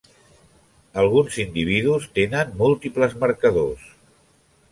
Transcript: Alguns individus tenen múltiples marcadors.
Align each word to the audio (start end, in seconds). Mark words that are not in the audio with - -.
Alguns 1.01 1.35
individus 1.43 2.07
tenen 2.17 2.57
múltiples 2.63 3.15
marcadors. 3.25 3.85